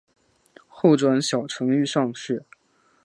[0.67, 2.43] 后转小承御上士。